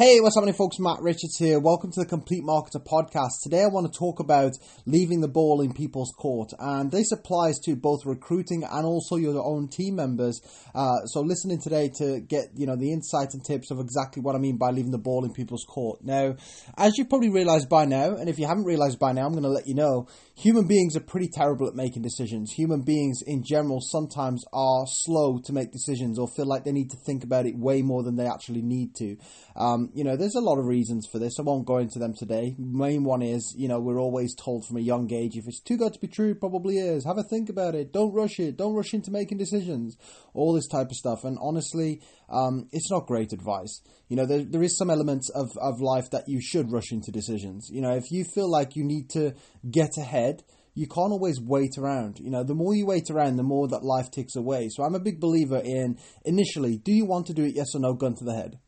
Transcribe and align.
Hey, 0.00 0.18
what's 0.20 0.34
happening, 0.34 0.54
folks? 0.54 0.78
Matt 0.78 1.02
Richards 1.02 1.36
here. 1.36 1.60
Welcome 1.60 1.92
to 1.92 2.00
the 2.00 2.06
Complete 2.06 2.42
Marketer 2.42 2.82
podcast. 2.82 3.42
Today, 3.42 3.64
I 3.64 3.66
want 3.66 3.92
to 3.92 3.98
talk 3.98 4.18
about 4.18 4.52
leaving 4.86 5.20
the 5.20 5.28
ball 5.28 5.60
in 5.60 5.74
people's 5.74 6.10
court, 6.16 6.52
and 6.58 6.90
this 6.90 7.12
applies 7.12 7.58
to 7.66 7.76
both 7.76 8.06
recruiting 8.06 8.64
and 8.64 8.86
also 8.86 9.16
your 9.16 9.44
own 9.44 9.68
team 9.68 9.96
members. 9.96 10.40
Uh, 10.74 11.04
so, 11.04 11.20
listening 11.20 11.60
today 11.60 11.90
to 11.98 12.20
get 12.20 12.46
you 12.56 12.64
know 12.66 12.76
the 12.76 12.94
insights 12.94 13.34
and 13.34 13.44
tips 13.44 13.70
of 13.70 13.78
exactly 13.78 14.22
what 14.22 14.34
I 14.34 14.38
mean 14.38 14.56
by 14.56 14.70
leaving 14.70 14.90
the 14.90 14.96
ball 14.96 15.26
in 15.26 15.34
people's 15.34 15.66
court. 15.68 16.02
Now, 16.02 16.34
as 16.78 16.96
you 16.96 17.04
probably 17.04 17.28
realized 17.28 17.68
by 17.68 17.84
now, 17.84 18.14
and 18.14 18.30
if 18.30 18.38
you 18.38 18.46
haven't 18.46 18.64
realized 18.64 18.98
by 18.98 19.12
now, 19.12 19.26
I'm 19.26 19.32
going 19.32 19.42
to 19.42 19.50
let 19.50 19.68
you 19.68 19.74
know. 19.74 20.08
Human 20.34 20.66
beings 20.66 20.96
are 20.96 21.00
pretty 21.00 21.28
terrible 21.28 21.68
at 21.68 21.74
making 21.74 22.00
decisions. 22.00 22.52
Human 22.52 22.80
beings, 22.80 23.20
in 23.26 23.44
general, 23.44 23.82
sometimes 23.82 24.42
are 24.54 24.86
slow 24.86 25.38
to 25.44 25.52
make 25.52 25.70
decisions 25.70 26.18
or 26.18 26.26
feel 26.26 26.46
like 26.46 26.64
they 26.64 26.72
need 26.72 26.88
to 26.92 26.96
think 26.96 27.22
about 27.22 27.44
it 27.44 27.58
way 27.58 27.82
more 27.82 28.02
than 28.02 28.16
they 28.16 28.26
actually 28.26 28.62
need 28.62 28.94
to. 28.94 29.18
Um, 29.54 29.89
you 29.94 30.04
know, 30.04 30.16
there's 30.16 30.34
a 30.34 30.40
lot 30.40 30.58
of 30.58 30.66
reasons 30.66 31.06
for 31.10 31.18
this. 31.18 31.38
I 31.38 31.42
won't 31.42 31.66
go 31.66 31.78
into 31.78 31.98
them 31.98 32.14
today. 32.16 32.54
Main 32.58 33.04
one 33.04 33.22
is, 33.22 33.54
you 33.56 33.68
know, 33.68 33.80
we're 33.80 34.00
always 34.00 34.34
told 34.34 34.66
from 34.66 34.76
a 34.76 34.80
young 34.80 35.12
age 35.12 35.36
if 35.36 35.46
it's 35.46 35.60
too 35.60 35.76
good 35.76 35.92
to 35.92 36.00
be 36.00 36.08
true, 36.08 36.34
probably 36.34 36.78
is. 36.78 37.04
Have 37.04 37.18
a 37.18 37.22
think 37.22 37.48
about 37.48 37.74
it. 37.74 37.92
Don't 37.92 38.12
rush 38.12 38.38
it. 38.38 38.56
Don't 38.56 38.74
rush 38.74 38.94
into 38.94 39.10
making 39.10 39.38
decisions. 39.38 39.96
All 40.34 40.52
this 40.52 40.68
type 40.68 40.88
of 40.90 40.96
stuff. 40.96 41.24
And 41.24 41.38
honestly, 41.40 42.02
um, 42.28 42.68
it's 42.72 42.90
not 42.90 43.06
great 43.06 43.32
advice. 43.32 43.80
You 44.08 44.16
know, 44.16 44.26
there, 44.26 44.44
there 44.44 44.62
is 44.62 44.76
some 44.76 44.90
elements 44.90 45.30
of, 45.30 45.50
of 45.60 45.80
life 45.80 46.10
that 46.10 46.24
you 46.26 46.40
should 46.40 46.72
rush 46.72 46.92
into 46.92 47.10
decisions. 47.10 47.68
You 47.70 47.80
know, 47.80 47.94
if 47.94 48.10
you 48.10 48.24
feel 48.24 48.50
like 48.50 48.76
you 48.76 48.84
need 48.84 49.10
to 49.10 49.34
get 49.70 49.90
ahead, 49.98 50.42
you 50.74 50.86
can't 50.86 51.12
always 51.12 51.40
wait 51.40 51.76
around. 51.78 52.18
You 52.20 52.30
know, 52.30 52.44
the 52.44 52.54
more 52.54 52.74
you 52.74 52.86
wait 52.86 53.10
around, 53.10 53.36
the 53.36 53.42
more 53.42 53.68
that 53.68 53.82
life 53.82 54.10
ticks 54.10 54.36
away. 54.36 54.68
So 54.70 54.82
I'm 54.82 54.94
a 54.94 55.00
big 55.00 55.20
believer 55.20 55.60
in 55.64 55.98
initially, 56.24 56.78
do 56.78 56.92
you 56.92 57.04
want 57.04 57.26
to 57.26 57.34
do 57.34 57.44
it? 57.44 57.54
Yes 57.54 57.74
or 57.74 57.80
no, 57.80 57.94
gun 57.94 58.14
to 58.16 58.24
the 58.24 58.34
head. 58.34 58.58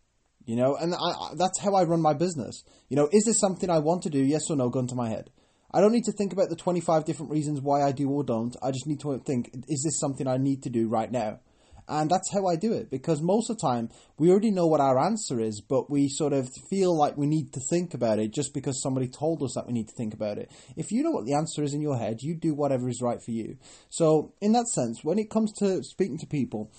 You 0.44 0.56
know, 0.56 0.76
and 0.76 0.94
I, 0.94 1.34
that's 1.36 1.60
how 1.60 1.74
I 1.74 1.84
run 1.84 2.00
my 2.00 2.14
business. 2.14 2.64
You 2.88 2.96
know, 2.96 3.08
is 3.12 3.24
this 3.24 3.38
something 3.38 3.70
I 3.70 3.78
want 3.78 4.02
to 4.02 4.10
do? 4.10 4.18
Yes 4.18 4.50
or 4.50 4.56
no, 4.56 4.68
gun 4.68 4.86
to 4.88 4.94
my 4.94 5.08
head. 5.08 5.30
I 5.74 5.80
don't 5.80 5.92
need 5.92 6.04
to 6.04 6.12
think 6.12 6.32
about 6.32 6.50
the 6.50 6.56
25 6.56 7.04
different 7.04 7.32
reasons 7.32 7.60
why 7.60 7.82
I 7.82 7.92
do 7.92 8.08
or 8.10 8.24
don't. 8.24 8.54
I 8.62 8.72
just 8.72 8.86
need 8.86 9.00
to 9.00 9.18
think, 9.18 9.50
is 9.68 9.82
this 9.82 9.98
something 9.98 10.26
I 10.26 10.36
need 10.36 10.62
to 10.64 10.70
do 10.70 10.88
right 10.88 11.10
now? 11.10 11.40
And 11.88 12.10
that's 12.10 12.32
how 12.32 12.46
I 12.46 12.56
do 12.56 12.72
it 12.72 12.90
because 12.90 13.20
most 13.20 13.50
of 13.50 13.56
the 13.56 13.66
time 13.66 13.90
we 14.16 14.30
already 14.30 14.50
know 14.50 14.66
what 14.66 14.80
our 14.80 14.98
answer 14.98 15.40
is, 15.40 15.60
but 15.60 15.90
we 15.90 16.08
sort 16.08 16.32
of 16.32 16.48
feel 16.70 16.96
like 16.96 17.16
we 17.16 17.26
need 17.26 17.52
to 17.54 17.60
think 17.70 17.92
about 17.92 18.18
it 18.18 18.32
just 18.32 18.54
because 18.54 18.80
somebody 18.80 19.08
told 19.08 19.42
us 19.42 19.54
that 19.54 19.66
we 19.66 19.72
need 19.72 19.88
to 19.88 19.94
think 19.94 20.14
about 20.14 20.38
it. 20.38 20.50
If 20.76 20.92
you 20.92 21.02
know 21.02 21.10
what 21.10 21.26
the 21.26 21.34
answer 21.34 21.62
is 21.62 21.74
in 21.74 21.82
your 21.82 21.98
head, 21.98 22.22
you 22.22 22.36
do 22.36 22.54
whatever 22.54 22.88
is 22.88 23.02
right 23.02 23.20
for 23.22 23.32
you. 23.32 23.56
So, 23.90 24.32
in 24.40 24.52
that 24.52 24.68
sense, 24.68 25.02
when 25.02 25.18
it 25.18 25.28
comes 25.28 25.52
to 25.58 25.82
speaking 25.82 26.18
to 26.18 26.26
people, 26.26 26.70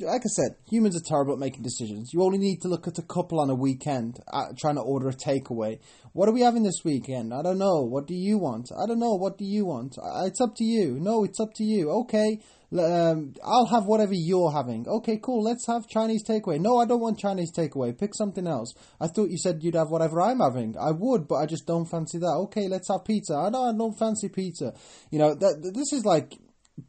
like 0.00 0.22
I 0.24 0.28
said, 0.28 0.56
humans 0.70 0.96
are 0.96 1.04
terrible 1.04 1.34
at 1.34 1.38
making 1.38 1.62
decisions. 1.62 2.12
You 2.12 2.22
only 2.22 2.38
need 2.38 2.60
to 2.62 2.68
look 2.68 2.88
at 2.88 2.98
a 2.98 3.02
couple 3.02 3.40
on 3.40 3.50
a 3.50 3.54
weekend 3.54 4.18
uh, 4.32 4.46
trying 4.58 4.76
to 4.76 4.80
order 4.80 5.08
a 5.08 5.12
takeaway. 5.12 5.78
What 6.12 6.28
are 6.28 6.32
we 6.32 6.40
having 6.40 6.62
this 6.62 6.80
weekend? 6.84 7.32
I 7.32 7.42
don't 7.42 7.58
know. 7.58 7.82
What 7.82 8.06
do 8.06 8.14
you 8.14 8.38
want? 8.38 8.70
I 8.72 8.86
don't 8.86 8.98
know. 8.98 9.14
What 9.14 9.38
do 9.38 9.44
you 9.44 9.66
want? 9.66 9.96
It's 10.24 10.40
up 10.40 10.54
to 10.56 10.64
you. 10.64 10.98
No, 11.00 11.24
it's 11.24 11.40
up 11.40 11.54
to 11.54 11.64
you. 11.64 11.90
Okay, 11.90 12.40
um, 12.78 13.34
I'll 13.44 13.66
have 13.66 13.84
whatever 13.84 14.14
you're 14.14 14.50
having. 14.50 14.86
Okay, 14.88 15.18
cool. 15.22 15.42
Let's 15.42 15.66
have 15.66 15.86
Chinese 15.88 16.24
takeaway. 16.26 16.58
No, 16.58 16.78
I 16.78 16.86
don't 16.86 17.00
want 17.00 17.18
Chinese 17.18 17.52
takeaway. 17.52 17.96
Pick 17.98 18.14
something 18.14 18.46
else. 18.46 18.74
I 19.00 19.08
thought 19.08 19.30
you 19.30 19.36
said 19.36 19.62
you'd 19.62 19.74
have 19.74 19.90
whatever 19.90 20.22
I'm 20.22 20.40
having. 20.40 20.74
I 20.80 20.90
would, 20.90 21.28
but 21.28 21.36
I 21.36 21.46
just 21.46 21.66
don't 21.66 21.84
fancy 21.84 22.18
that. 22.18 22.34
Okay, 22.44 22.68
let's 22.68 22.88
have 22.88 23.04
pizza. 23.04 23.34
I 23.34 23.50
don't, 23.50 23.74
I 23.74 23.76
don't 23.76 23.98
fancy 23.98 24.28
pizza. 24.28 24.72
You 25.10 25.18
know, 25.18 25.34
that 25.34 25.72
this 25.74 25.92
is 25.92 26.04
like 26.04 26.38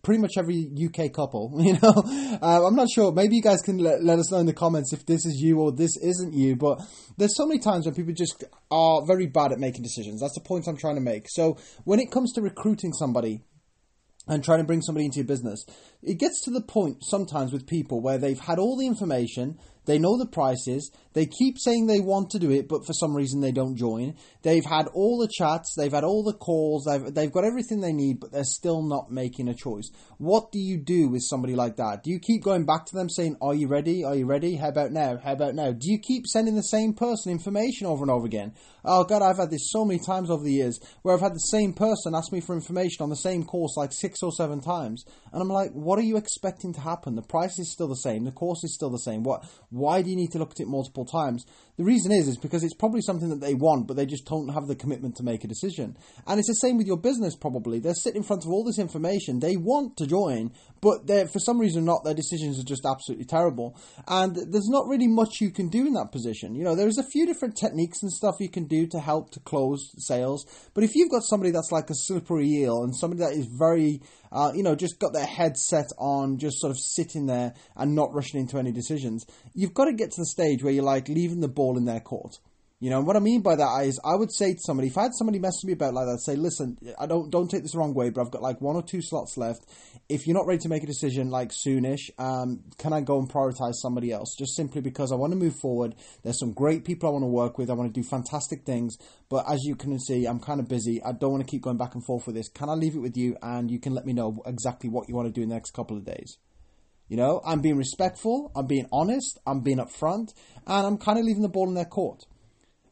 pretty 0.02 0.22
much 0.22 0.34
every 0.38 0.70
UK 0.86 1.12
couple. 1.14 1.52
You 1.64 1.73
know, 1.81 2.39
uh, 2.42 2.67
I'm 2.67 2.76
not 2.76 2.89
sure. 2.94 3.12
Maybe 3.12 3.38
you 3.38 3.42
guys 3.42 3.62
can 3.62 3.78
let, 3.78 4.03
let 4.03 4.20
us 4.20 4.31
know 4.31 4.39
in 4.39 4.45
the 4.45 4.53
comments 4.53 4.92
if 4.92 5.06
this 5.06 5.26
is 5.26 5.39
you 5.39 5.59
or 5.59 5.72
this 5.72 5.95
isn't 5.98 6.34
you. 6.34 6.56
But 6.56 6.81
there's 7.17 7.36
so 7.36 7.45
many 7.45 7.59
times 7.59 7.86
when 7.86 7.95
people 7.95 8.14
just 8.14 8.44
are 8.70 9.06
very 9.06 9.28
bad 9.28 9.52
at 9.52 9.59
making 9.59 9.84
decisions. 9.84 10.20
That's 10.20 10.36
the 10.36 10.42
point 10.42 10.67
I'm 10.67 10.78
trying 10.78 10.95
to 10.95 11.02
make. 11.02 11.26
So 11.30 11.58
when 11.86 12.00
it 12.00 12.11
comes 12.11 12.34
to 12.34 12.42
recruiting 12.42 12.92
somebody 12.92 13.42
and 14.28 14.44
trying 14.44 14.60
to 14.60 14.66
bring 14.66 14.82
somebody 14.82 15.05
into 15.05 15.17
your 15.17 15.26
business, 15.27 15.66
it 16.02 16.20
gets 16.20 16.44
to 16.44 16.52
the 16.52 16.61
point 16.61 17.04
sometimes 17.04 17.54
with 17.54 17.67
people 17.67 18.02
where 18.02 18.17
they've 18.17 18.39
had 18.39 18.60
all 18.60 18.77
the 18.77 18.88
information, 18.88 19.58
they 19.86 19.99
know 19.99 20.17
the 20.17 20.26
prices. 20.26 20.92
They 21.14 21.26
keep 21.27 21.58
saying 21.60 21.86
they 21.86 21.99
want 21.99 22.32
to 22.32 22.39
do 22.39 22.49
it, 22.52 22.67
but 22.67 22.86
for 22.86 22.94
some 22.94 23.16
reason 23.16 23.42
they 23.42 23.52
don't 23.52 23.76
join. 23.76 24.16
They've 24.42 24.66
had 24.66 24.88
all 24.88 25.20
the 25.20 25.32
chats, 25.32 25.76
they've 25.77 25.92
had 25.92 26.04
all 26.04 26.23
the 26.23 26.33
calls, 26.33 26.86
they've, 26.86 27.14
they've 27.14 27.32
got 27.32 27.45
everything 27.45 27.82
they 27.82 27.94
need, 27.94 28.20
but 28.20 28.32
they're 28.32 28.44
still 28.44 28.82
not 28.82 29.11
making 29.11 29.48
a 29.48 29.54
choice. 29.54 29.92
What 30.17 30.52
do 30.52 30.60
you 30.60 30.77
do 30.77 31.10
with 31.10 31.21
somebody 31.23 31.55
like 31.55 31.76
that? 31.77 32.04
Do 32.04 32.11
you 32.11 32.20
keep 32.20 32.44
going 32.44 32.66
back 32.66 32.86
to 32.86 32.95
them 32.95 33.10
saying, 33.10 33.38
Are 33.42 33.54
you 33.54 33.67
ready? 33.67 34.04
Are 34.04 34.16
you 34.16 34.26
ready? 34.26 34.55
How 34.55 34.70
about 34.70 34.92
now? 34.92 35.17
How 35.17 35.33
about 35.33 35.54
now? 35.54 35.71
Do 35.71 35.92
you 35.92 36.00
keep 36.00 36.26
sending 36.26 36.55
the 36.55 36.64
same 36.64 36.94
person 36.94 37.32
information 37.32 37.86
over 37.88 38.04
and 38.04 38.11
over 38.11 38.26
again? 38.26 38.54
Oh, 38.86 39.04
God, 39.04 39.21
I've 39.21 39.38
had 39.38 39.52
this 39.52 39.70
so 39.71 39.86
many 39.86 40.00
times 40.00 40.30
over 40.30 40.44
the 40.44 40.52
years 40.52 40.80
where 41.04 41.15
I've 41.15 41.21
had 41.21 41.33
the 41.33 41.39
same 41.39 41.73
person 41.73 42.15
ask 42.15 42.32
me 42.32 42.42
for 42.42 42.54
information 42.54 43.04
on 43.04 43.10
the 43.10 43.15
same 43.15 43.44
course 43.44 43.77
like 43.77 43.94
six 43.94 44.21
or 44.23 44.32
seven 44.32 44.61
times. 44.61 45.05
And 45.32 45.42
I'm 45.42 45.50
like, 45.50 45.71
What 45.71 46.00
are 46.00 46.04
you 46.04 46.17
expecting 46.17 46.73
to 46.73 46.82
happen? 46.82 47.15
The 47.15 47.21
price 47.21 47.60
is 47.60 47.71
still 47.71 47.88
the 47.88 47.95
same, 47.95 48.26
the 48.26 48.32
course 48.32 48.64
is 48.64 48.73
still 48.73 48.89
the 48.89 48.98
same. 48.98 49.23
What? 49.23 49.45
Why 49.73 50.04
do 50.04 50.10
you 50.11 50.16
need 50.16 50.32
to 50.34 50.38
look 50.38 50.52
at 50.52 50.60
it 50.60 50.67
multiple 50.67 51.04
times? 51.04 51.48
The 51.76 51.84
reason 51.84 52.11
is 52.11 52.28
is 52.28 52.38
because 52.38 52.64
it's 52.64 52.76
probably 52.76 53.02
something 53.02 53.30
that 53.30 53.42
they 53.42 53.56
want, 53.56 53.88
but 53.88 53.98
they 53.98 54.06
just 54.06 54.26
don't 54.26 54.54
have 54.54 54.67
the 54.67 54.76
commitment 54.76 55.16
to 55.16 55.23
make 55.23 55.44
a 55.44 55.48
decision. 55.48 55.98
And 56.28 56.38
it's 56.38 56.48
the 56.48 56.54
same 56.54 56.78
with 56.78 56.86
your 56.86 57.00
business. 57.00 57.36
Probably 57.36 57.80
they're 57.80 57.95
sitting 57.95 58.22
in 58.22 58.28
front 58.28 58.44
of 58.45 58.52
all 58.52 58.64
this 58.64 58.78
information. 58.78 59.39
They 59.39 59.58
want 59.58 59.98
to 59.98 60.06
join, 60.06 60.52
but 60.82 61.08
they 61.08 61.26
for 61.26 61.39
some 61.39 61.60
reason 61.60 61.83
not. 61.83 62.04
Their 62.04 62.14
decisions 62.14 62.60
are 62.60 62.64
just 62.64 62.86
absolutely 62.86 63.26
terrible, 63.26 63.76
and 64.08 64.36
there's 64.36 64.70
not 64.70 64.88
really 64.88 65.08
much 65.08 65.42
you 65.42 65.50
can 65.50 65.70
do 65.70 65.88
in 65.88 65.94
that 65.94 66.12
position. 66.12 66.54
You 66.54 66.64
know, 66.64 66.76
there's 66.76 67.00
a 67.00 67.10
few 67.12 67.26
different 67.26 67.58
techniques 67.58 68.04
and 68.04 68.12
stuff 68.12 68.36
you 68.39 68.50
can 68.50 68.67
do 68.67 68.86
to 68.88 69.00
help 69.00 69.32
to 69.32 69.39
close 69.39 69.95
sales. 69.98 70.45
But 70.76 70.83
if 70.83 70.94
you've 70.94 71.10
got 71.10 71.23
somebody 71.23 71.50
that's 71.50 71.72
like 71.72 71.89
a 71.89 71.95
slippery 71.95 72.50
eel 72.50 72.83
and 72.83 72.95
somebody 72.95 73.23
that 73.23 73.33
is 73.33 73.48
very 73.48 74.02
uh, 74.33 74.52
you 74.56 74.64
know, 74.64 74.76
just 74.76 75.00
got 75.00 75.14
their 75.14 75.28
head 75.28 75.56
set 75.56 75.86
on 76.00 76.39
just 76.39 76.60
sort 76.60 76.72
of 76.72 76.80
sitting 76.80 77.28
there 77.28 77.54
and 77.76 77.94
not 77.94 78.14
rushing 78.14 78.39
into 78.39 78.58
any 78.58 78.72
decisions. 78.72 79.26
You've 79.54 79.76
got 79.76 79.86
to 79.86 79.94
get 79.94 80.10
to 80.12 80.22
the 80.22 80.26
stage 80.26 80.64
where 80.64 80.73
you're 80.73 80.83
like 80.83 81.08
leaving 81.08 81.39
the 81.39 81.48
ball 81.48 81.63
in 81.78 81.86
their 81.86 82.00
court. 82.00 82.38
You 82.84 82.90
know, 82.90 83.00
what 83.00 83.16
I 83.16 83.20
mean 83.20 83.42
by 83.42 83.56
that 83.56 83.86
is 83.86 83.98
I 84.04 84.14
would 84.14 84.34
say 84.34 84.56
to 84.56 84.60
somebody, 84.60 84.90
if 84.90 84.98
I 84.98 85.04
had 85.04 85.14
somebody 85.14 85.40
messing 85.40 85.68
me 85.68 85.72
about 85.72 85.94
like 85.94 86.06
that, 86.06 86.16
I'd 86.16 86.20
say, 86.20 86.36
listen, 86.36 86.78
I 87.00 87.06
don't 87.06 87.30
don't 87.30 87.48
take 87.48 87.62
this 87.62 87.72
the 87.72 87.78
wrong 87.78 87.94
way, 87.94 88.10
but 88.10 88.20
I've 88.20 88.30
got 88.30 88.42
like 88.42 88.60
one 88.60 88.76
or 88.76 88.84
two 88.84 89.02
slots 89.02 89.38
left. 89.38 89.62
If 90.10 90.28
you're 90.28 90.36
not 90.36 90.48
ready 90.48 90.60
to 90.64 90.68
make 90.68 90.84
a 90.84 90.86
decision 90.86 91.30
like 91.30 91.52
soonish, 91.52 92.10
um, 92.18 92.66
can 92.78 92.92
I 92.92 93.00
go 93.00 93.20
and 93.20 93.32
prioritize 93.32 93.76
somebody 93.76 94.12
else? 94.12 94.36
Just 94.38 94.58
simply 94.58 94.82
because 94.82 95.14
I 95.14 95.16
want 95.16 95.32
to 95.32 95.40
move 95.40 95.56
forward. 95.56 95.96
There's 96.24 96.38
some 96.38 96.52
great 96.52 96.84
people 96.84 97.08
I 97.08 97.14
want 97.14 97.24
to 97.24 97.28
work 97.28 97.58
with. 97.58 97.70
I 97.70 97.74
want 97.74 97.94
to 97.94 98.02
do 98.02 98.06
fantastic 98.06 98.66
things, 98.66 98.98
but 99.30 99.50
as 99.50 99.64
you 99.64 99.78
can 99.78 99.98
see, 99.98 100.26
I'm 100.26 100.42
kind 100.42 100.60
of 100.60 100.68
busy. 100.68 101.02
I 101.06 101.14
don't 101.14 101.32
want 101.32 101.48
to 101.48 101.50
keep 101.50 101.62
going 101.62 101.78
back 101.78 101.95
and 101.95 102.06
forth 102.06 102.28
with 102.28 102.36
this. 102.36 102.50
Can 102.50 102.68
I 102.68 102.74
leave 102.74 102.95
it 102.95 103.00
with 103.00 103.16
you 103.16 103.38
and 103.42 103.72
you 103.72 103.80
can 103.80 103.94
let 103.94 104.06
me 104.06 104.12
know 104.12 104.42
exactly 104.45 104.90
what 104.90 105.08
you 105.08 105.16
want 105.16 105.30
to 105.30 105.32
do 105.32 105.42
in 105.42 105.48
the 105.48 105.56
next 105.56 105.72
couple 105.72 105.95
of 105.95 106.04
days? 106.04 106.38
You 107.09 107.17
know, 107.17 107.41
I'm 107.45 107.61
being 107.61 107.77
respectful, 107.77 108.52
I'm 108.55 108.65
being 108.65 108.87
honest, 108.91 109.39
I'm 109.45 109.61
being 109.61 109.77
upfront, 109.77 110.33
and 110.65 110.87
I'm 110.87 110.97
kind 110.97 111.19
of 111.19 111.25
leaving 111.25 111.41
the 111.41 111.49
ball 111.49 111.67
in 111.67 111.75
their 111.75 111.86
court. 111.86 112.23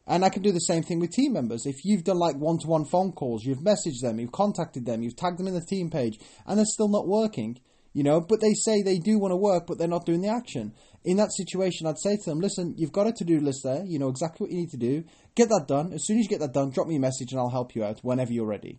And 0.06 0.24
I 0.24 0.28
can 0.28 0.42
do 0.42 0.52
the 0.52 0.58
same 0.58 0.82
thing 0.82 1.00
with 1.00 1.12
team 1.12 1.32
members. 1.32 1.64
If 1.64 1.84
you've 1.84 2.04
done 2.04 2.18
like 2.18 2.36
one 2.36 2.58
to 2.58 2.66
one 2.66 2.84
phone 2.84 3.12
calls, 3.12 3.44
you've 3.44 3.58
messaged 3.58 4.00
them, 4.02 4.18
you've 4.18 4.32
contacted 4.32 4.84
them, 4.84 5.02
you've 5.02 5.16
tagged 5.16 5.38
them 5.38 5.46
in 5.46 5.54
the 5.54 5.64
team 5.64 5.90
page, 5.90 6.18
and 6.46 6.58
they're 6.58 6.66
still 6.66 6.88
not 6.88 7.06
working, 7.06 7.58
you 7.92 8.02
know, 8.02 8.20
but 8.20 8.40
they 8.40 8.52
say 8.54 8.82
they 8.82 8.98
do 8.98 9.18
want 9.18 9.32
to 9.32 9.36
work, 9.36 9.66
but 9.66 9.78
they're 9.78 9.88
not 9.88 10.06
doing 10.06 10.20
the 10.20 10.28
action. 10.28 10.74
In 11.04 11.16
that 11.16 11.32
situation, 11.32 11.86
I'd 11.86 11.98
say 11.98 12.16
to 12.16 12.30
them, 12.30 12.40
listen, 12.40 12.74
you've 12.76 12.92
got 12.92 13.06
a 13.06 13.12
to 13.12 13.24
do 13.24 13.40
list 13.40 13.62
there, 13.64 13.84
you 13.84 13.98
know 13.98 14.08
exactly 14.08 14.44
what 14.44 14.50
you 14.50 14.58
need 14.58 14.70
to 14.70 14.76
do. 14.76 15.04
Get 15.34 15.48
that 15.48 15.66
done. 15.68 15.92
As 15.92 16.06
soon 16.06 16.18
as 16.18 16.24
you 16.24 16.28
get 16.28 16.40
that 16.40 16.52
done, 16.52 16.70
drop 16.70 16.86
me 16.86 16.96
a 16.96 17.00
message 17.00 17.32
and 17.32 17.40
I'll 17.40 17.50
help 17.50 17.74
you 17.74 17.84
out 17.84 18.00
whenever 18.02 18.32
you're 18.32 18.46
ready. 18.46 18.78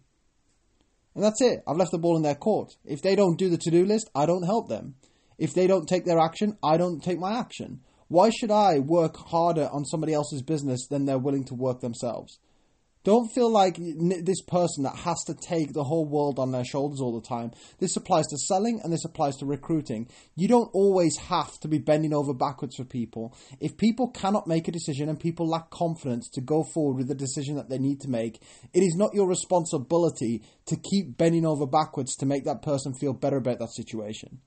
And 1.15 1.23
that's 1.23 1.41
it. 1.41 1.63
I've 1.67 1.77
left 1.77 1.91
the 1.91 1.99
ball 1.99 2.17
in 2.17 2.23
their 2.23 2.35
court. 2.35 2.75
If 2.85 3.01
they 3.01 3.15
don't 3.15 3.37
do 3.37 3.49
the 3.49 3.57
to 3.57 3.71
do 3.71 3.85
list, 3.85 4.09
I 4.15 4.25
don't 4.25 4.43
help 4.43 4.67
them. 4.67 4.95
If 5.43 5.53
they 5.53 5.67
don't 5.67 5.89
take 5.89 6.05
their 6.05 6.19
action, 6.19 6.57
I 6.63 6.77
don't 6.77 7.03
take 7.03 7.19
my 7.19 7.37
action. 7.37 7.81
Why 8.07 8.29
should 8.29 8.49
I 8.49 8.79
work 8.79 9.17
harder 9.17 9.67
on 9.73 9.83
somebody 9.83 10.13
else's 10.13 10.41
business 10.41 10.87
than 10.87 11.03
they're 11.03 11.17
willing 11.17 11.43
to 11.47 11.53
work 11.53 11.81
themselves? 11.81 12.39
Don't 13.03 13.27
feel 13.27 13.51
like 13.51 13.75
this 13.77 14.41
person 14.41 14.85
that 14.85 14.95
has 14.95 15.21
to 15.25 15.33
take 15.33 15.73
the 15.73 15.83
whole 15.83 16.05
world 16.05 16.39
on 16.39 16.53
their 16.53 16.63
shoulders 16.63 17.01
all 17.01 17.19
the 17.19 17.27
time. 17.27 17.51
This 17.77 17.97
applies 17.97 18.25
to 18.27 18.37
selling 18.37 18.79
and 18.81 18.93
this 18.93 19.03
applies 19.03 19.35
to 19.39 19.45
recruiting. 19.45 20.07
You 20.37 20.47
don't 20.47 20.69
always 20.71 21.17
have 21.17 21.59
to 21.59 21.67
be 21.67 21.77
bending 21.77 22.13
over 22.13 22.33
backwards 22.33 22.77
for 22.77 22.85
people. 22.85 23.35
If 23.59 23.75
people 23.75 24.11
cannot 24.11 24.47
make 24.47 24.69
a 24.69 24.71
decision 24.71 25.09
and 25.09 25.19
people 25.19 25.49
lack 25.49 25.69
confidence 25.71 26.29
to 26.35 26.39
go 26.39 26.63
forward 26.63 26.95
with 26.95 27.09
the 27.09 27.15
decision 27.15 27.57
that 27.57 27.67
they 27.67 27.79
need 27.79 27.99
to 27.99 28.09
make, 28.09 28.39
it 28.73 28.79
is 28.79 28.95
not 28.95 29.13
your 29.13 29.27
responsibility 29.27 30.41
to 30.67 30.77
keep 30.77 31.17
bending 31.17 31.45
over 31.45 31.67
backwards 31.67 32.15
to 32.15 32.25
make 32.25 32.45
that 32.45 32.61
person 32.61 32.93
feel 32.93 33.11
better 33.11 33.35
about 33.35 33.59
that 33.59 33.73
situation. 33.73 34.39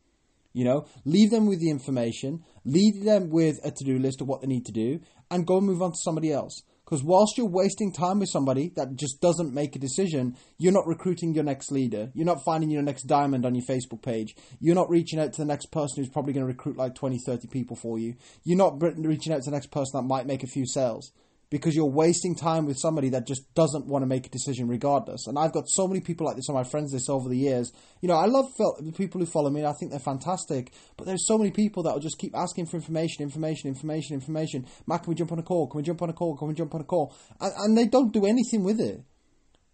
You 0.56 0.64
know, 0.64 0.86
leave 1.04 1.30
them 1.30 1.44
with 1.44 1.60
the 1.60 1.68
information, 1.68 2.42
leave 2.64 3.04
them 3.04 3.28
with 3.28 3.60
a 3.62 3.70
to 3.70 3.84
do 3.84 3.98
list 3.98 4.22
of 4.22 4.26
what 4.26 4.40
they 4.40 4.46
need 4.46 4.64
to 4.64 4.72
do, 4.72 5.00
and 5.30 5.46
go 5.46 5.58
and 5.58 5.66
move 5.66 5.82
on 5.82 5.90
to 5.90 5.98
somebody 6.02 6.32
else. 6.32 6.62
Because 6.82 7.04
whilst 7.04 7.36
you're 7.36 7.46
wasting 7.46 7.92
time 7.92 8.20
with 8.20 8.30
somebody 8.30 8.72
that 8.74 8.96
just 8.96 9.20
doesn't 9.20 9.52
make 9.52 9.76
a 9.76 9.78
decision, 9.78 10.34
you're 10.56 10.72
not 10.72 10.86
recruiting 10.86 11.34
your 11.34 11.44
next 11.44 11.70
leader. 11.70 12.10
You're 12.14 12.24
not 12.24 12.42
finding 12.42 12.70
your 12.70 12.80
next 12.80 13.02
diamond 13.02 13.44
on 13.44 13.54
your 13.54 13.66
Facebook 13.66 14.00
page. 14.00 14.34
You're 14.58 14.74
not 14.74 14.88
reaching 14.88 15.18
out 15.18 15.34
to 15.34 15.42
the 15.42 15.44
next 15.44 15.66
person 15.72 15.96
who's 16.02 16.12
probably 16.12 16.32
going 16.32 16.46
to 16.46 16.50
recruit 16.50 16.78
like 16.78 16.94
20, 16.94 17.18
30 17.26 17.48
people 17.48 17.76
for 17.76 17.98
you. 17.98 18.14
You're 18.44 18.56
not 18.56 18.80
reaching 18.80 19.34
out 19.34 19.42
to 19.42 19.50
the 19.50 19.56
next 19.56 19.70
person 19.70 20.00
that 20.00 20.06
might 20.06 20.26
make 20.26 20.42
a 20.42 20.46
few 20.46 20.66
sales 20.66 21.12
because 21.50 21.76
you're 21.76 21.86
wasting 21.86 22.34
time 22.34 22.66
with 22.66 22.76
somebody 22.78 23.08
that 23.10 23.26
just 23.26 23.54
doesn't 23.54 23.86
want 23.86 24.02
to 24.02 24.06
make 24.06 24.26
a 24.26 24.30
decision 24.30 24.66
regardless. 24.66 25.26
And 25.26 25.38
I've 25.38 25.52
got 25.52 25.68
so 25.68 25.86
many 25.86 26.00
people 26.00 26.26
like 26.26 26.36
this 26.36 26.48
on 26.48 26.54
my 26.54 26.64
friends 26.64 26.92
list 26.92 27.08
over 27.08 27.28
the 27.28 27.36
years. 27.36 27.72
You 28.00 28.08
know, 28.08 28.16
I 28.16 28.26
love 28.26 28.46
the 28.56 28.92
people 28.92 29.20
who 29.20 29.26
follow 29.26 29.50
me. 29.50 29.64
I 29.64 29.72
think 29.78 29.92
they're 29.92 30.00
fantastic. 30.00 30.72
But 30.96 31.06
there's 31.06 31.26
so 31.26 31.38
many 31.38 31.52
people 31.52 31.84
that 31.84 31.92
will 31.92 32.00
just 32.00 32.18
keep 32.18 32.36
asking 32.36 32.66
for 32.66 32.76
information, 32.76 33.22
information, 33.22 33.68
information, 33.68 34.14
information. 34.14 34.66
Matt, 34.86 35.04
can 35.04 35.10
we 35.10 35.14
jump 35.14 35.32
on 35.32 35.38
a 35.38 35.42
call? 35.42 35.68
Can 35.68 35.78
we 35.78 35.84
jump 35.84 36.02
on 36.02 36.10
a 36.10 36.14
call? 36.14 36.36
Can 36.36 36.48
we 36.48 36.54
jump 36.54 36.74
on 36.74 36.80
a 36.80 36.84
call? 36.84 37.14
And, 37.40 37.52
and 37.56 37.78
they 37.78 37.86
don't 37.86 38.12
do 38.12 38.26
anything 38.26 38.64
with 38.64 38.80
it. 38.80 39.00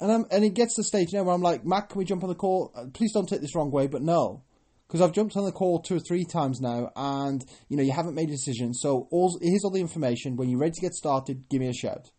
And 0.00 0.12
I'm, 0.12 0.24
and 0.30 0.44
it 0.44 0.54
gets 0.54 0.74
to 0.74 0.80
the 0.80 0.86
stage 0.86 1.12
you 1.12 1.18
now 1.18 1.24
where 1.24 1.34
I'm 1.34 1.42
like, 1.42 1.64
Matt, 1.64 1.88
can 1.88 1.98
we 1.98 2.04
jump 2.04 2.22
on 2.24 2.28
the 2.28 2.34
call? 2.34 2.72
Uh, 2.74 2.86
please 2.92 3.12
don't 3.12 3.28
take 3.28 3.40
this 3.40 3.54
wrong 3.54 3.70
way, 3.70 3.86
but 3.86 4.02
no 4.02 4.42
because 4.86 5.00
I've 5.00 5.12
jumped 5.12 5.36
on 5.36 5.44
the 5.44 5.52
call 5.52 5.80
two 5.80 5.96
or 5.96 6.00
three 6.00 6.24
times 6.24 6.60
now, 6.60 6.90
and 6.96 7.44
you 7.68 7.76
know 7.76 7.82
you 7.82 7.92
haven't 7.92 8.14
made 8.14 8.28
a 8.28 8.32
decision. 8.32 8.74
So 8.74 9.08
all, 9.10 9.38
here's 9.40 9.64
all 9.64 9.70
the 9.70 9.80
information. 9.80 10.36
When 10.36 10.48
you're 10.48 10.60
ready 10.60 10.74
to 10.74 10.80
get 10.80 10.94
started, 10.94 11.48
give 11.48 11.60
me 11.60 11.68
a 11.68 11.74
shout. 11.74 12.10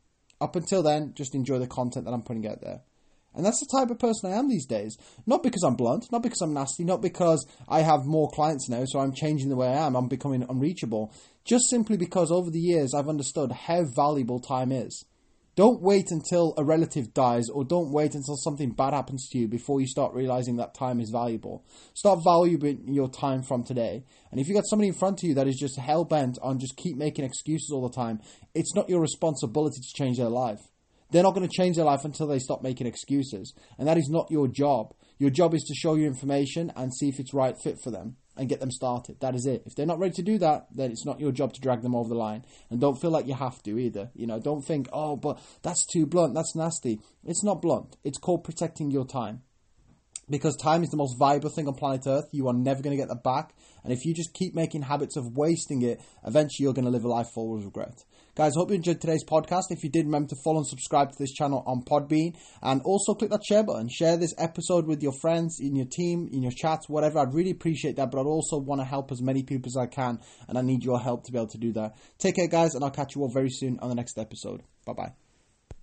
Up 0.42 0.56
until 0.56 0.84
then, 0.84 1.14
just 1.16 1.36
enjoy 1.36 1.60
the 1.60 1.68
content 1.68 2.06
that 2.06 2.14
I'm 2.14 2.24
putting 2.24 2.48
out 2.48 2.62
there. 2.62 2.82
And 3.36 3.46
that's 3.46 3.60
the 3.60 3.78
type 3.78 3.90
of 3.90 4.00
person 4.00 4.32
I 4.32 4.36
am 4.36 4.48
these 4.48 4.66
days. 4.66 4.98
Not 5.26 5.42
because 5.42 5.64
I'm 5.64 5.76
blunt, 5.76 6.12
not 6.12 6.22
because 6.22 6.42
I'm 6.42 6.54
nasty, 6.54 6.84
not 6.84 7.02
because 7.02 7.46
I 7.68 7.82
have 7.82 8.06
more 8.06 8.30
clients 8.30 8.70
now, 8.70 8.84
so 8.86 9.00
I'm 9.00 9.14
changing 9.14 9.50
the 9.50 9.56
way 9.56 9.68
I 9.68 9.86
am, 9.88 9.96
I'm 9.96 10.08
becoming 10.08 10.46
unreachable. 10.48 11.14
Just 11.44 11.70
simply 11.70 11.98
because 11.98 12.32
over 12.32 12.52
the 12.52 12.60
years 12.60 12.94
I've 12.94 13.10
understood 13.10 13.52
how 13.52 13.84
valuable 13.86 14.40
time 14.40 14.72
is. 14.72 15.04
Don't 15.56 15.84
wait 15.84 16.10
until 16.10 16.56
a 16.58 16.64
relative 16.64 17.14
dies 17.14 17.48
or 17.48 17.64
don't 17.64 17.92
wait 17.92 18.16
until 18.16 18.36
something 18.38 18.72
bad 18.72 18.94
happens 18.94 19.30
to 19.30 19.38
you 19.38 19.48
before 19.48 19.80
you 19.80 19.86
start 19.86 20.16
realizing 20.16 20.56
that 20.58 20.74
time 20.74 21.00
is 21.00 21.12
valuable. 21.12 21.64
Start 21.94 22.22
valuing 22.24 22.92
your 22.92 23.08
time 23.08 23.44
from 23.44 23.64
today. 23.64 24.04
And 24.32 24.40
if 24.40 24.48
you 24.48 24.56
got 24.56 24.66
somebody 24.68 24.88
in 24.88 24.96
front 24.96 25.22
of 25.22 25.30
you 25.30 25.36
that 25.36 25.48
is 25.48 25.60
just 25.60 25.78
hell 25.78 26.06
bent 26.06 26.40
on 26.42 26.58
just 26.58 26.76
keep 26.76 26.98
making 26.98 27.24
excuses 27.24 27.70
all 27.72 27.88
the 27.88 27.96
time, 27.96 28.20
it's 28.56 28.74
not 28.74 28.90
your 28.90 29.00
responsibility 29.00 29.80
to 29.80 29.94
change 29.96 30.18
their 30.18 30.28
life. 30.28 30.60
They're 31.12 31.22
not 31.22 31.36
going 31.36 31.48
to 31.48 31.56
change 31.56 31.76
their 31.76 31.86
life 31.86 32.04
until 32.04 32.26
they 32.26 32.40
stop 32.40 32.64
making 32.64 32.88
excuses. 32.88 33.54
And 33.78 33.88
that 33.88 34.00
is 34.00 34.10
not 34.10 34.32
your 34.32 34.48
job. 34.48 34.96
Your 35.20 35.30
job 35.30 35.54
is 35.54 35.62
to 35.68 35.76
show 35.76 35.94
you 35.94 36.08
information 36.08 36.74
and 36.76 36.92
see 36.92 37.10
if 37.10 37.20
it's 37.20 37.32
right 37.32 37.56
fit 37.62 37.78
for 37.80 37.92
them 37.92 38.16
and 38.36 38.50
get 38.50 38.60
them 38.60 38.72
started. 38.72 39.20
That 39.20 39.36
is 39.36 39.46
it. 39.46 39.64
If 39.66 39.76
they're 39.76 39.86
not 39.86 40.00
ready 40.00 40.14
to 40.16 40.24
do 40.24 40.38
that, 40.40 40.68
then 40.74 40.92
it's 40.92 41.06
not 41.06 41.20
your 41.20 41.32
job 41.32 41.54
to 41.54 41.62
drag 41.62 41.82
them 41.82 41.96
over 41.96 42.10
the 42.10 42.16
line. 42.16 42.46
And 42.70 42.80
don't 42.80 43.00
feel 43.00 43.12
like 43.12 43.28
you 43.28 43.36
have 43.36 43.62
to 43.64 43.78
either. 43.78 44.10
You 44.16 44.28
know, 44.28 44.40
don't 44.40 44.64
think, 44.64 44.88
oh, 44.92 45.16
but 45.16 45.40
that's 45.62 45.86
too 45.86 46.06
blunt, 46.06 46.34
that's 46.34 46.56
nasty. 46.56 47.00
It's 47.24 47.44
not 47.44 47.62
blunt. 47.62 47.98
It's 48.04 48.18
called 48.18 48.44
protecting 48.44 48.92
your 48.92 49.06
time. 49.06 49.42
Because 50.30 50.56
time 50.56 50.84
is 50.84 50.90
the 50.90 50.98
most 50.98 51.20
valuable 51.20 51.50
thing 51.50 51.68
on 51.68 51.76
planet 51.76 52.08
Earth. 52.08 52.30
You 52.32 52.48
are 52.48 52.54
never 52.54 52.82
going 52.82 52.96
to 52.96 53.02
get 53.02 53.10
that 53.10 53.24
back. 53.24 53.54
And 53.84 53.92
if 53.92 54.06
you 54.06 54.14
just 54.14 54.34
keep 54.34 54.56
making 54.56 54.84
habits 54.84 55.18
of 55.18 55.36
wasting 55.36 55.82
it, 55.82 56.02
eventually 56.26 56.64
you're 56.64 56.74
going 56.74 56.86
to 56.86 56.92
live 56.92 57.04
a 57.04 57.10
life 57.10 57.28
full 57.34 57.58
of 57.58 57.66
regret. 57.66 58.04
Guys, 58.36 58.54
I 58.58 58.62
hope 58.62 58.72
you 58.72 58.78
enjoyed 58.78 59.00
today's 59.00 59.24
podcast. 59.24 59.66
If 59.70 59.84
you 59.84 59.92
did, 59.92 60.06
remember 60.06 60.30
to 60.30 60.36
follow 60.44 60.58
and 60.58 60.68
subscribe 60.68 61.12
to 61.12 61.16
this 61.20 61.34
channel 61.34 61.64
on 61.68 61.84
Podbean. 61.84 62.36
And 62.64 62.82
also 62.84 63.14
click 63.14 63.30
that 63.30 63.44
share 63.48 63.64
button. 63.64 63.88
Share 63.90 64.18
this 64.18 64.34
episode 64.40 64.88
with 64.88 65.04
your 65.04 65.14
friends, 65.22 65.60
in 65.62 65.76
your 65.76 65.86
team, 65.86 66.28
in 66.34 66.42
your 66.42 66.52
chats, 66.52 66.90
whatever. 66.90 67.20
I'd 67.20 67.36
really 67.36 67.52
appreciate 67.52 67.96
that. 67.98 68.10
But 68.10 68.22
I'd 68.22 68.26
also 68.26 68.58
want 68.58 68.82
to 68.82 68.86
help 68.86 69.12
as 69.12 69.22
many 69.22 69.44
people 69.44 69.70
as 69.70 69.78
I 69.78 69.86
can. 69.86 70.20
And 70.48 70.58
I 70.58 70.62
need 70.62 70.84
your 70.84 71.00
help 71.00 71.26
to 71.26 71.32
be 71.32 71.38
able 71.38 71.50
to 71.50 71.60
do 71.60 71.74
that. 71.74 71.96
Take 72.18 72.38
care, 72.38 72.48
guys. 72.48 72.74
And 72.74 72.84
I'll 72.84 72.90
catch 72.90 73.14
you 73.16 73.22
all 73.22 73.32
very 73.32 73.52
soon 73.52 73.78
on 73.82 73.90
the 73.90 73.96
next 73.96 74.18
episode. 74.18 74.64
Bye 74.84 74.94
bye. 74.94 75.23